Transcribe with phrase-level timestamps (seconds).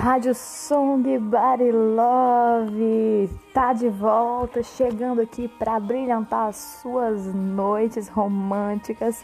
[0.00, 8.08] Rádio Som de Body Love tá de volta, chegando aqui para brilhantar as suas noites
[8.08, 9.22] românticas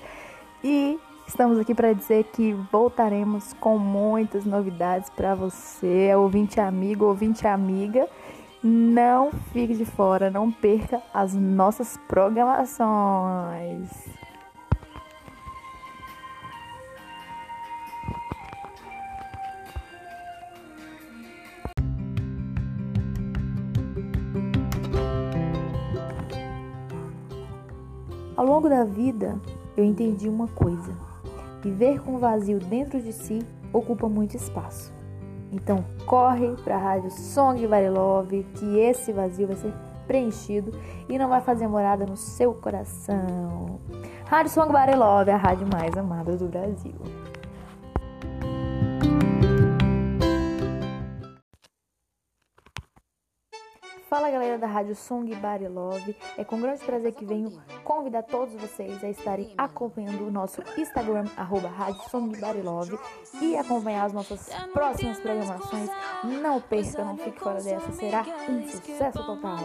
[0.63, 7.47] e estamos aqui para dizer que voltaremos com muitas novidades para você, ouvinte amigo, ouvinte
[7.47, 8.07] amiga.
[8.63, 14.16] Não fique de fora, não perca as nossas programações.
[28.37, 29.41] Ao longo da vida,
[29.77, 30.93] eu entendi uma coisa:
[31.63, 33.41] viver com vazio dentro de si
[33.73, 34.93] ocupa muito espaço.
[35.51, 39.73] Então, corre para a rádio Song Love, que esse vazio vai ser
[40.07, 40.73] preenchido
[41.09, 43.81] e não vai fazer morada no seu coração.
[44.27, 46.95] Rádio Song Love, a rádio mais amada do Brasil.
[54.09, 58.55] Fala galera da Rádio Song Body Love, é com grande prazer que venho convidar todos
[58.55, 62.97] vocês a estarem acompanhando o nosso Instagram, arroba Rádio Song Body Love,
[63.43, 65.91] e acompanhar as nossas próximas programações.
[66.23, 69.59] Não perca, não fique fora dessa, será um sucesso total.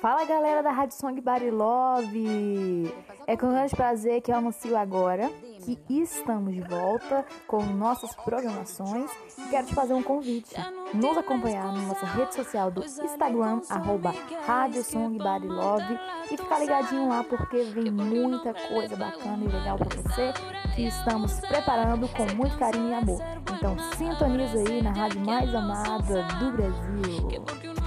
[0.00, 2.90] Fala galera da Rádio Song Love!
[3.26, 5.28] É com grande prazer que eu anuncio agora
[5.62, 10.54] que estamos de volta com nossas programações e quero te fazer um convite.
[10.94, 14.14] Nos acompanhar na nossa rede social do Instagram, arroba
[14.46, 15.98] Rádio Song Body Love
[16.30, 20.32] e ficar ligadinho lá porque vem muita coisa bacana e legal para você
[20.74, 23.20] que estamos preparando com muito carinho e amor.
[23.54, 27.79] Então sintoniza aí na rádio mais amada do Brasil.